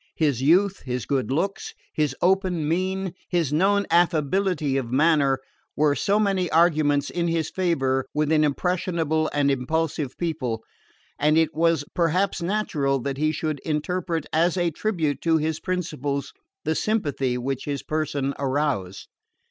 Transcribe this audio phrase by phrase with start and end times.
[0.15, 5.37] His youth, his good looks, his open mien, his known affability of manner,
[5.77, 10.63] were so many arguments in his favour with an impressionable and impulsive people;
[11.19, 16.33] and it was perhaps natural that he should interpret as a tribute to his principles
[16.65, 19.07] the sympathy which his person aroused.